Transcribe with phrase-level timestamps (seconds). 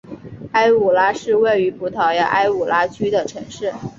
[0.53, 3.71] 埃武拉是位于葡萄牙埃武拉区的城市。